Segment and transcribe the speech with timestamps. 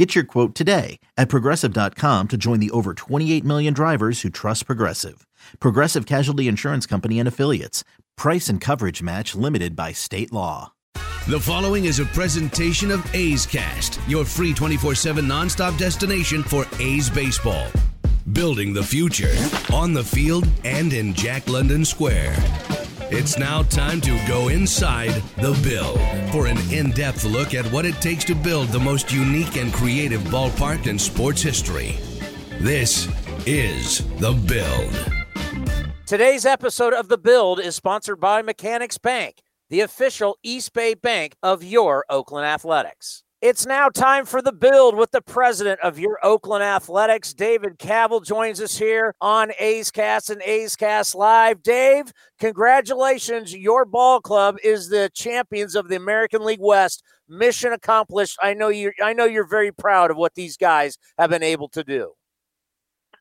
[0.00, 4.64] Get your quote today at progressive.com to join the over 28 million drivers who trust
[4.64, 5.26] Progressive.
[5.58, 7.84] Progressive Casualty Insurance Company and Affiliates.
[8.16, 10.72] Price and coverage match limited by state law.
[11.28, 16.64] The following is a presentation of A's Cast, your free 24 7 nonstop destination for
[16.78, 17.66] A's baseball.
[18.32, 19.36] Building the future
[19.70, 22.38] on the field and in Jack London Square.
[23.12, 25.98] It's now time to go inside the build
[26.30, 29.72] for an in depth look at what it takes to build the most unique and
[29.72, 31.98] creative ballpark in sports history.
[32.60, 33.08] This
[33.46, 35.92] is The Build.
[36.06, 41.34] Today's episode of The Build is sponsored by Mechanics Bank, the official East Bay bank
[41.42, 43.24] of your Oakland Athletics.
[43.40, 47.32] It's now time for the build with the president of your Oakland Athletics.
[47.32, 51.62] David Kaval joins us here on A's Cast and A's Cast Live.
[51.62, 53.56] Dave, congratulations.
[53.56, 57.02] Your ball club is the champions of the American League West.
[57.30, 58.36] Mission accomplished.
[58.42, 61.70] I know you I know you're very proud of what these guys have been able
[61.70, 62.12] to do.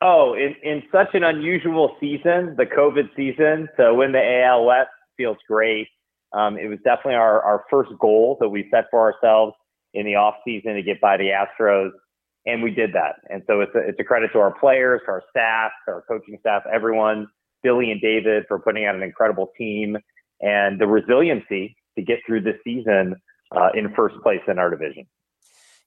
[0.02, 4.89] Oh, in, in such an unusual season, the COVID season, to win the AL West
[5.16, 5.88] feels great.
[6.33, 9.54] Um, it was definitely our, our first goal that we set for ourselves
[9.94, 11.92] in the off season to get by the Astros,
[12.45, 13.16] and we did that.
[13.30, 16.04] And so it's a, it's a credit to our players, to our staff, to our
[16.08, 17.28] coaching staff, everyone,
[17.64, 19.98] Billy and David for putting out an incredible team
[20.42, 23.16] and the resiliency to get through this season
[23.56, 25.06] uh, in first place in our division.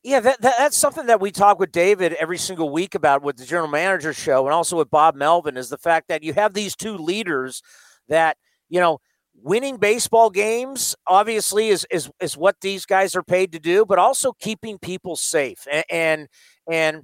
[0.03, 3.37] Yeah, that, that, that's something that we talk with David every single week about with
[3.37, 6.55] the general manager show and also with Bob Melvin is the fact that you have
[6.55, 7.63] these two leaders
[8.09, 8.37] that,
[8.69, 8.99] you know,
[9.35, 13.99] winning baseball games obviously is is is what these guys are paid to do, but
[13.99, 16.29] also keeping people safe and and,
[16.71, 17.03] and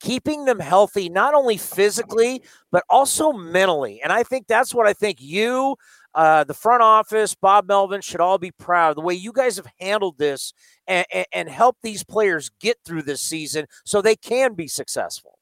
[0.00, 4.00] keeping them healthy not only physically but also mentally.
[4.02, 5.76] And I think that's what I think you
[6.14, 9.56] uh, the front office, Bob Melvin should all be proud of the way you guys
[9.56, 10.52] have handled this
[10.86, 15.37] and, and, and helped these players get through this season so they can be successful.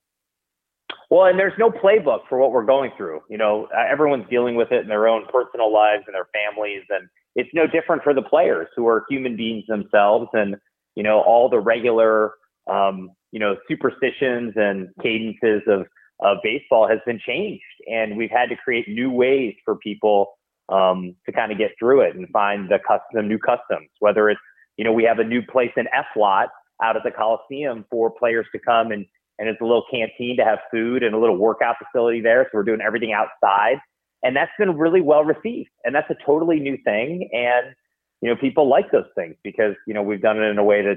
[1.10, 3.20] Well, and there's no playbook for what we're going through.
[3.30, 6.82] You know, uh, everyone's dealing with it in their own personal lives and their families,
[6.88, 10.28] and it's no different for the players who are human beings themselves.
[10.32, 10.56] And
[10.96, 12.32] you know, all the regular,
[12.70, 15.86] um, you know, superstitions and cadences of
[16.20, 20.38] of baseball has been changed, and we've had to create new ways for people
[20.70, 23.90] um, to kind of get through it and find the custom, new customs.
[24.00, 24.40] Whether it's
[24.76, 26.48] you know, we have a new place in F lot
[26.82, 29.06] out at the Coliseum for players to come and
[29.38, 32.44] and it's a little canteen to have food and a little workout facility there.
[32.44, 33.78] So we're doing everything outside.
[34.22, 35.70] And that's been really well received.
[35.84, 37.28] And that's a totally new thing.
[37.32, 37.74] And,
[38.22, 40.82] you know, people like those things because, you know, we've done it in a way
[40.82, 40.96] that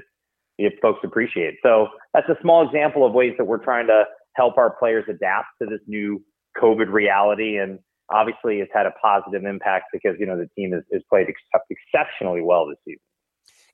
[0.58, 1.54] if folks appreciate.
[1.62, 4.04] So that's a small example of ways that we're trying to
[4.36, 6.22] help our players adapt to this new
[6.60, 7.56] COVID reality.
[7.58, 7.78] And
[8.10, 11.64] obviously it's had a positive impact because, you know, the team has, has played ex-
[11.70, 13.00] exceptionally well this season.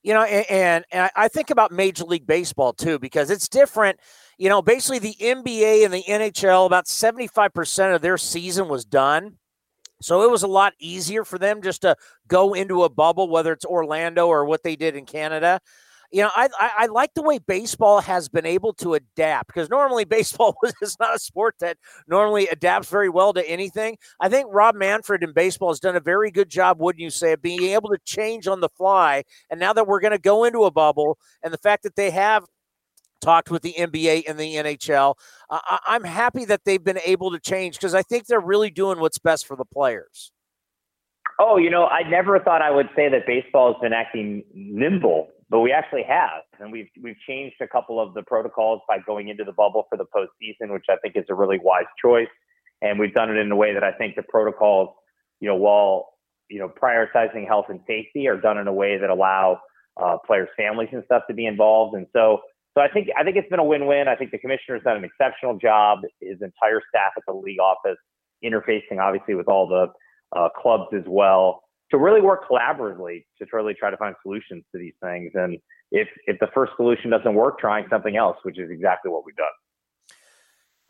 [0.07, 3.99] You know, and, and I think about Major League Baseball too, because it's different
[4.37, 9.37] you know, basically the NBA and the NHL, about 75% of their season was done.
[9.99, 11.95] So it was a lot easier for them just to
[12.27, 15.59] go into a bubble, whether it's Orlando or what they did in Canada.
[16.11, 19.69] You know, I, I, I like the way baseball has been able to adapt because
[19.69, 23.97] normally baseball is not a sport that normally adapts very well to anything.
[24.21, 27.33] I think Rob Manfred in baseball has done a very good job, wouldn't you say,
[27.33, 29.23] of being able to change on the fly.
[29.49, 32.11] And now that we're going to go into a bubble, and the fact that they
[32.11, 32.45] have
[33.21, 35.15] talked with the NBA and the NHL.
[35.49, 39.17] I'm happy that they've been able to change because I think they're really doing what's
[39.17, 40.31] best for the players.
[41.39, 45.27] Oh, you know, I never thought I would say that baseball has been acting nimble,
[45.49, 49.29] but we actually have, and we've we've changed a couple of the protocols by going
[49.29, 52.27] into the bubble for the postseason, which I think is a really wise choice.
[52.81, 54.89] And we've done it in a way that I think the protocols,
[55.39, 56.09] you know, while
[56.49, 59.59] you know prioritizing health and safety, are done in a way that allow
[60.01, 61.95] uh, players' families and stuff to be involved.
[61.95, 62.41] And so
[62.77, 64.07] so I think I think it's been a win-win.
[64.07, 65.99] I think the commissioner's done an exceptional job.
[66.21, 67.97] His entire staff at the league office,
[68.43, 69.87] interfacing obviously with all the
[70.37, 74.79] uh, clubs as well, to really work collaboratively to really try to find solutions to
[74.79, 75.31] these things.
[75.35, 75.57] And
[75.91, 79.35] if if the first solution doesn't work, trying something else, which is exactly what we've
[79.35, 79.47] done.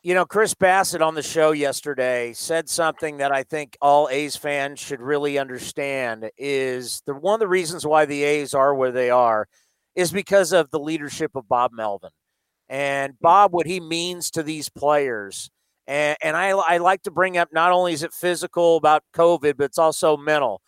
[0.03, 4.35] You know, Chris Bassitt on the show yesterday said something that I think all A's
[4.35, 8.91] fans should really understand is the one of the reasons why the A's are where
[8.91, 9.47] they are
[9.95, 12.11] is because of the leadership of Bob Melvin.
[12.69, 13.17] And hmm.
[13.21, 15.50] Bob, what he means to these players
[15.88, 19.57] And, and I, I like to bring up not only is it physical about COVID,
[19.57, 20.61] but it's also mental.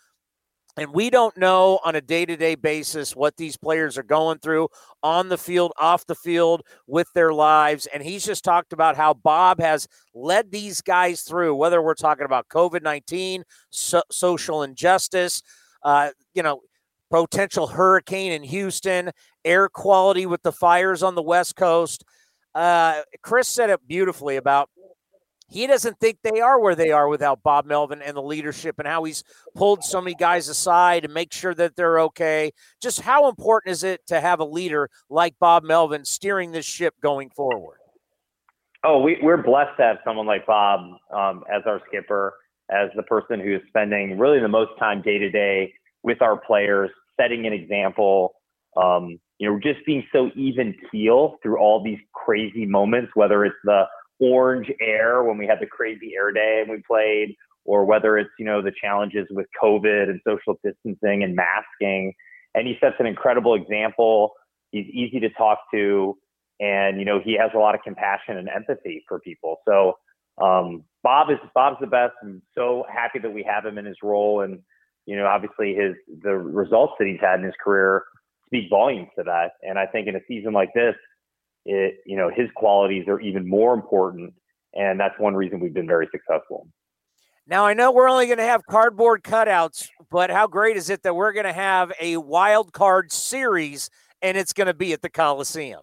[0.79, 4.39] And we don't know on a day to day basis what these players are going
[4.39, 4.69] through
[5.03, 7.85] on the field, off the field, with their lives.
[7.93, 12.23] And he's just talked about how Bob has led these guys through, whether we're talking
[12.23, 15.41] about COVID 19, so- social injustice,
[15.83, 16.61] uh, you know,
[17.09, 19.11] potential hurricane in Houston,
[19.43, 22.05] air quality with the fires on the West Coast.
[22.55, 24.69] Uh, Chris said it beautifully about
[25.49, 28.87] he doesn't think they are where they are without Bob Melvin and the leadership and
[28.87, 29.23] how he's
[29.55, 32.51] pulled so many guys aside and make sure that they're okay.
[32.81, 36.93] Just how important is it to have a leader like Bob Melvin steering this ship
[37.01, 37.77] going forward?
[38.83, 40.81] Oh, we, we're blessed to have someone like Bob
[41.13, 42.35] um, as our skipper,
[42.71, 45.73] as the person who is spending really the most time day to day
[46.03, 48.35] with our players, setting an example.
[48.77, 53.55] Um, you know, just being so even keel through all these crazy moments, whether it's
[53.63, 53.83] the
[54.19, 57.35] orange air when we had the crazy air day and we played,
[57.65, 62.13] or whether it's, you know, the challenges with COVID and social distancing and masking.
[62.55, 64.33] And he sets an incredible example.
[64.71, 66.17] He's easy to talk to.
[66.59, 69.57] And, you know, he has a lot of compassion and empathy for people.
[69.67, 69.93] So
[70.41, 72.13] um, Bob is Bob's the best.
[72.23, 74.41] I'm so happy that we have him in his role.
[74.41, 74.59] And,
[75.05, 78.03] you know, obviously his the results that he's had in his career
[78.47, 79.51] speak volumes to that.
[79.61, 80.95] And I think in a season like this,
[81.69, 84.33] it, you know, his qualities are even more important.
[84.73, 86.67] And that's one reason we've been very successful.
[87.45, 91.03] Now, I know we're only going to have cardboard cutouts, but how great is it
[91.03, 93.89] that we're going to have a wild card series
[94.21, 95.81] and it's going to be at the Coliseum?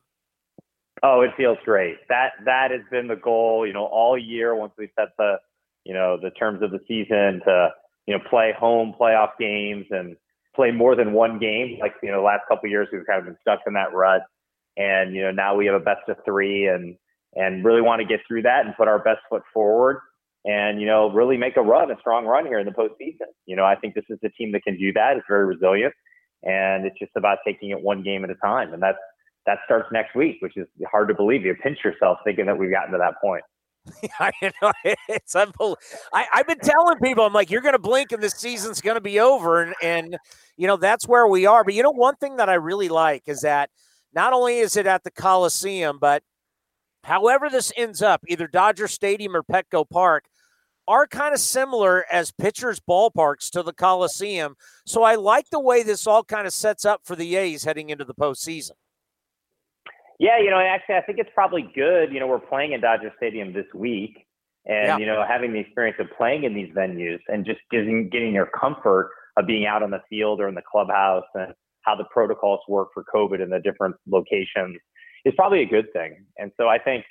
[1.02, 1.96] Oh, it feels great.
[2.08, 5.36] That that has been the goal, you know, all year once we set the,
[5.84, 7.68] you know, the terms of the season to,
[8.06, 10.16] you know, play home playoff games and
[10.54, 11.78] play more than one game.
[11.80, 14.22] Like, you know, the last couple years we've kind of been stuck in that rut
[14.76, 16.96] and you know now we have a best of three and
[17.34, 20.00] and really want to get through that and put our best foot forward
[20.44, 23.28] and you know really make a run a strong run here in the postseason.
[23.46, 25.16] You know i think this is a team that can do that.
[25.16, 25.94] It's very resilient
[26.42, 28.72] and it's just about taking it one game at a time.
[28.72, 28.98] And that's
[29.46, 31.44] that starts next week which is hard to believe.
[31.44, 33.42] You pinch yourself thinking that we've gotten to that point.
[34.20, 34.72] I know.
[35.08, 35.78] It's unbelievable.
[36.12, 38.96] I, have been telling people, I'm like, you're going to blink and this season's going
[38.96, 40.18] to be over, and and
[40.56, 41.64] you know that's where we are.
[41.64, 43.70] But you know, one thing that I really like is that
[44.16, 46.22] not only is it at the Coliseum, but
[47.04, 50.24] however this ends up, either Dodger Stadium or Petco Park,
[50.88, 54.56] are kind of similar as pitchers' ballparks to the Coliseum.
[54.86, 57.90] So I like the way this all kind of sets up for the A's heading
[57.90, 58.72] into the postseason.
[60.18, 62.10] Yeah, you know, actually, I think it's probably good.
[62.10, 64.26] You know, we're playing in Dodger Stadium this week,
[64.64, 64.96] and yeah.
[64.96, 68.48] you know, having the experience of playing in these venues and just getting getting your
[68.58, 71.52] comfort of being out on the field or in the clubhouse and
[71.86, 74.78] how the protocols work for COVID in the different locations
[75.24, 76.24] is probably a good thing.
[76.36, 77.04] And so I think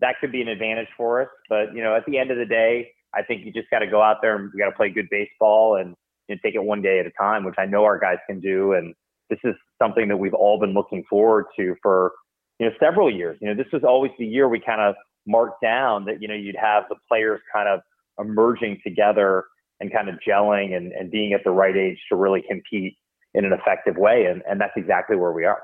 [0.00, 1.28] that could be an advantage for us.
[1.48, 3.86] But you know, at the end of the day, I think you just got to
[3.86, 5.94] go out there and we got to play good baseball and
[6.28, 8.40] you know, take it one day at a time, which I know our guys can
[8.40, 8.72] do.
[8.72, 8.94] And
[9.30, 12.12] this is something that we've all been looking forward to for
[12.58, 13.38] you know several years.
[13.40, 14.94] You know, this was always the year we kind of
[15.26, 17.80] marked down that you know you'd have the players kind of
[18.18, 19.44] emerging together
[19.80, 22.96] and kind of gelling and, and being at the right age to really compete
[23.34, 24.26] in an effective way.
[24.26, 25.62] And, and that's exactly where we are.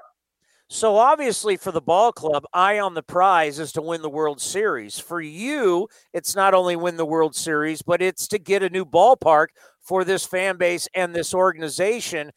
[0.72, 4.40] So obviously for the ball club, eye on the prize is to win the World
[4.40, 5.00] Series.
[5.00, 8.84] For you, it's not only win the World Series, but it's to get a new
[8.84, 9.48] ballpark
[9.80, 12.30] for this fan base and this organization.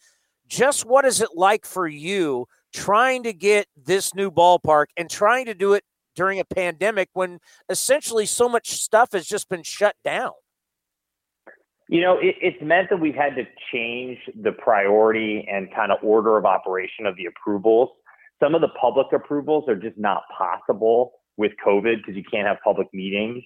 [0.47, 5.45] Just what is it like for you trying to get this new ballpark and trying
[5.45, 5.83] to do it
[6.15, 10.31] during a pandemic when essentially so much stuff has just been shut down?
[11.93, 15.99] You know, it, it's meant that we've had to change the priority and kind of
[16.01, 17.89] order of operation of the approvals.
[18.41, 22.57] Some of the public approvals are just not possible with COVID because you can't have
[22.63, 23.43] public meetings.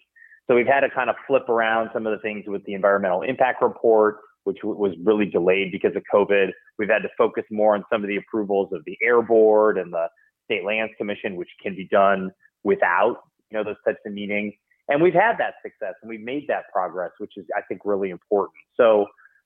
[0.47, 3.21] So we've had to kind of flip around some of the things with the environmental
[3.21, 6.51] impact report, which w- was really delayed because of COVID.
[6.79, 9.91] We've had to focus more on some of the approvals of the air board and
[9.91, 10.07] the
[10.45, 12.31] state lands commission, which can be done
[12.63, 13.17] without,
[13.51, 14.53] you know, those types of meetings.
[14.89, 18.09] And we've had that success and we've made that progress, which is, I think, really
[18.09, 18.55] important.
[18.75, 19.05] So,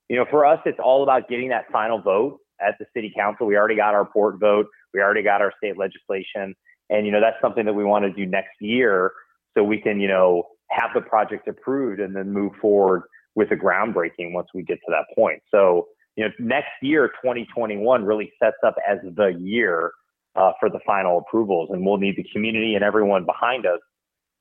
[0.10, 3.48] you know, for us, it's all about getting that final vote at the city council.
[3.48, 4.68] We already got our port vote.
[4.94, 6.56] We already got our state legislation.
[6.90, 9.14] And, you know, that's something that we want to do next year
[9.58, 13.04] so we can, you know, have the project approved and then move forward
[13.36, 15.42] with the groundbreaking once we get to that point.
[15.50, 19.92] So, you know, next year, 2021 really sets up as the year
[20.36, 21.70] uh, for the final approvals.
[21.72, 23.80] And we'll need the community and everyone behind us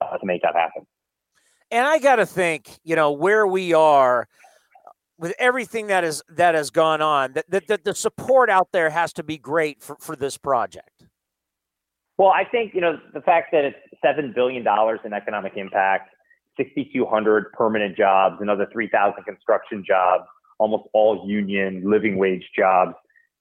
[0.00, 0.86] uh, to make that happen.
[1.70, 4.26] And I got to think, you know, where we are
[5.18, 8.90] with everything that is that has gone on, that, that, that the support out there
[8.90, 11.04] has to be great for, for this project.
[12.18, 16.10] Well, I think you know the fact that it's seven billion dollars in economic impact.
[16.56, 20.24] 6,200 permanent jobs, another 3,000 construction jobs,
[20.58, 22.92] almost all union living wage jobs.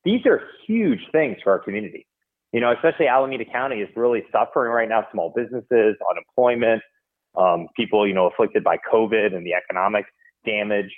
[0.06, 2.08] These are huge things for our community.
[2.52, 5.06] You know, especially Alameda County is really suffering right now.
[5.12, 6.82] Small businesses, unemployment,
[7.38, 10.06] um, people, you know, afflicted by COVID and the economic
[10.46, 10.92] damage.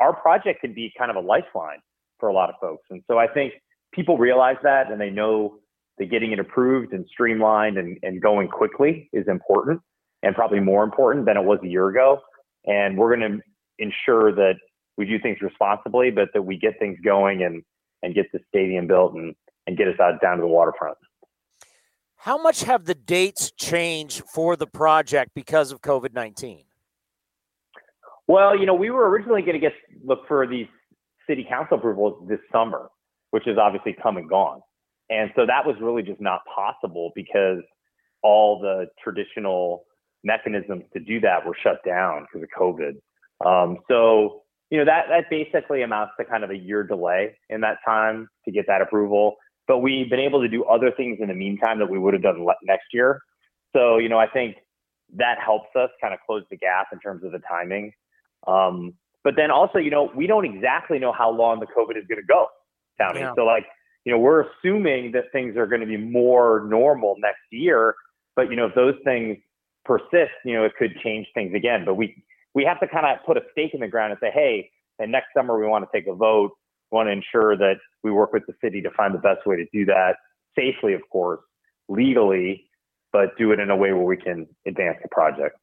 [0.00, 1.78] Our project could be kind of a lifeline
[2.18, 2.84] for a lot of folks.
[2.90, 3.54] And so I think
[3.92, 5.58] people realize that and they know
[5.98, 9.80] that getting it approved and streamlined and, and going quickly is important
[10.22, 12.20] and probably more important than it was a year ago.
[12.64, 13.40] And we're going to
[13.78, 14.54] ensure that
[14.98, 17.62] we do things responsibly, but that we get things going and,
[18.02, 19.34] and get the stadium built and,
[19.66, 20.96] and get us out down to the waterfront.
[22.16, 26.64] How much have the dates changed for the project because of COVID 19?
[28.28, 29.72] Well, you know, we were originally going to get
[30.04, 30.66] look for these
[31.28, 32.88] city council approvals this summer,
[33.30, 34.60] which is obviously come and gone.
[35.08, 37.62] And so that was really just not possible because
[38.22, 39.84] all the traditional
[40.24, 42.96] mechanisms to do that were shut down because of COVID.
[43.46, 47.60] Um, so, you know, that, that basically amounts to kind of a year delay in
[47.60, 49.36] that time to get that approval.
[49.66, 52.22] But we've been able to do other things in the meantime that we would have
[52.22, 53.20] done next year.
[53.74, 54.56] So, you know, I think
[55.14, 57.92] that helps us kind of close the gap in terms of the timing.
[58.46, 58.94] Um,
[59.24, 62.20] but then also, you know, we don't exactly know how long the COVID is going
[62.20, 62.46] to go,
[63.00, 63.20] Tony.
[63.20, 63.32] Yeah.
[63.36, 63.66] So, like,
[64.04, 67.96] you know, we're assuming that things are going to be more normal next year.
[68.36, 69.36] But you know, if those things
[69.84, 71.84] persist, you know, it could change things again.
[71.84, 72.22] But we
[72.54, 74.70] we have to kind of put a stake in the ground and say, hey,
[75.00, 76.52] and next summer we want to take a vote.
[76.90, 79.66] Want to ensure that we work with the city to find the best way to
[79.72, 80.16] do that
[80.56, 81.40] safely, of course,
[81.88, 82.68] legally,
[83.12, 85.56] but do it in a way where we can advance the project.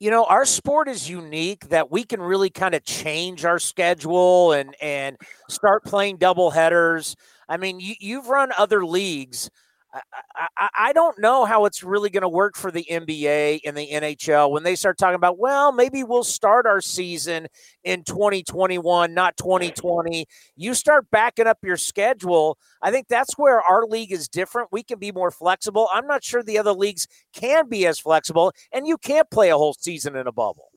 [0.00, 4.52] You know our sport is unique that we can really kind of change our schedule
[4.52, 5.16] and and
[5.48, 7.14] start playing double headers
[7.48, 9.48] i mean you, you've run other leagues
[10.56, 13.88] I, I, don't know how it's really going to work for the NBA and the
[13.92, 17.46] NHL when they start talking about, well, maybe we'll start our season
[17.84, 20.26] in 2021, not 2020.
[20.56, 22.58] You start backing up your schedule.
[22.82, 24.70] I think that's where our league is different.
[24.72, 25.88] We can be more flexible.
[25.92, 29.56] I'm not sure the other leagues can be as flexible, and you can't play a
[29.56, 30.70] whole season in a bubble.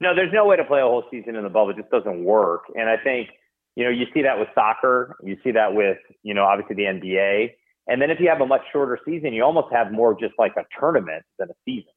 [0.00, 1.70] No, there's no way to play a whole season in the bubble.
[1.70, 2.64] It just doesn't work.
[2.76, 3.30] And I think,
[3.74, 5.16] you know, you see that with soccer.
[5.22, 7.52] You see that with, you know, obviously the NBA
[7.86, 10.52] and then if you have a much shorter season, you almost have more just like
[10.56, 11.92] a tournament than a season.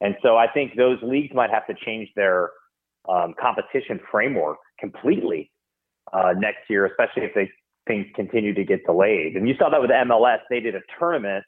[0.00, 2.50] And so I think those leagues might have to change their
[3.08, 5.50] um, competition framework completely
[6.12, 7.50] uh, next year, especially if they
[7.86, 9.36] things continue to get delayed.
[9.36, 11.44] And you saw that with MLS; they did a tournament,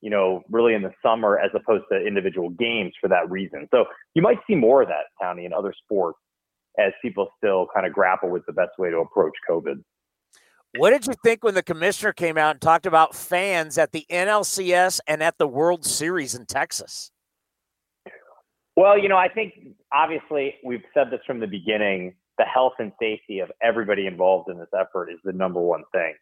[0.00, 3.68] you know, really in the summer as opposed to individual games for that reason.
[3.72, 6.18] So you might see more of that, Tony, in other sports
[6.78, 9.82] as people still kind of grapple with the best way to approach COVID.
[10.76, 14.06] What did you think when the commissioner came out and talked about fans at the
[14.10, 17.10] NLCS and at the World Series in Texas?
[18.74, 19.52] Well, you know, I think
[19.92, 24.58] obviously we've said this from the beginning the health and safety of everybody involved in
[24.58, 26.14] this effort is the number one thing.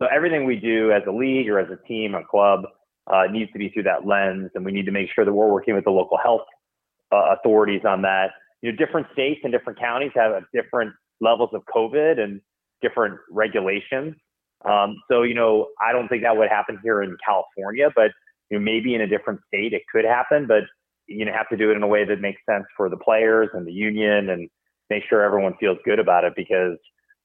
[0.00, 2.66] So everything we do as a league or as a team, a club,
[3.12, 5.50] uh, needs to be through that lens, and we need to make sure that we're
[5.50, 6.46] working with the local health
[7.12, 8.30] uh, authorities on that.
[8.62, 12.40] You know, different states and different counties have different levels of COVID, and
[12.82, 14.14] different regulations.
[14.68, 18.10] Um, so, you know, I don't think that would happen here in California, but
[18.50, 20.46] you know, maybe in a different state it could happen.
[20.46, 20.64] But
[21.06, 23.48] you know, have to do it in a way that makes sense for the players
[23.52, 24.48] and the union, and
[24.90, 26.76] make sure everyone feels good about it because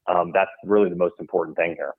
[0.08, 1.94] um, that's really the most important thing here.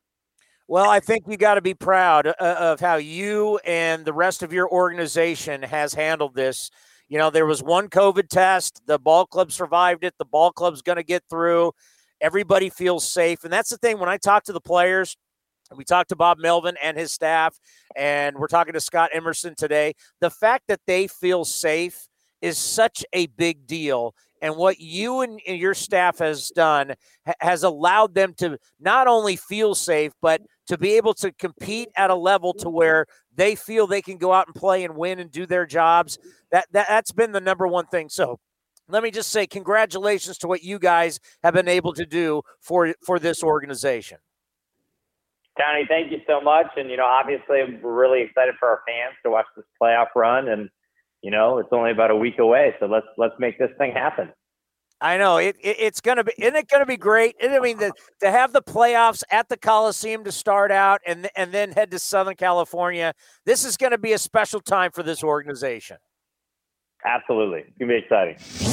[0.68, 4.44] Well, I think you got to be proud uh, of how you and the rest
[4.44, 6.72] of your organization has handled this.
[7.10, 8.82] You know, there was one COVID test.
[8.86, 10.14] The ball club survived it.
[10.18, 11.74] The ball club's going to get through.
[12.24, 13.44] Everybody feels safe.
[13.44, 15.18] And that's the thing when I talk to the players,
[15.75, 17.60] we talked to Bob Melvin and his staff,
[17.98, 19.94] and we're talking to Scott Emerson today.
[20.22, 22.08] The fact that they feel safe
[22.42, 24.15] is such a big deal.
[24.42, 26.94] And what you and your staff has done
[27.39, 32.10] has allowed them to not only feel safe, but to be able to compete at
[32.10, 35.32] a level to where they feel they can go out and play and win and
[35.32, 36.18] do their jobs.
[36.51, 38.10] That, that that's been the number one thing.
[38.10, 38.39] So
[38.88, 42.94] let me just say congratulations to what you guys have been able to do for
[43.06, 44.18] for this organization.
[45.60, 46.68] Tony, thank you so much.
[46.78, 50.48] And you know, obviously, we're really excited for our fans to watch this playoff run.
[50.48, 50.70] And
[51.22, 54.32] you know, it's only about a week away, so let's let's make this thing happen.
[55.00, 56.32] I know it, it, it's going to be.
[56.38, 57.36] Isn't it going to be great?
[57.44, 61.52] I mean, the, to have the playoffs at the Coliseum to start out, and and
[61.52, 63.13] then head to Southern California.
[63.46, 65.98] This is going to be a special time for this organization.
[67.06, 67.60] Absolutely.
[67.60, 68.73] It's going to be exciting.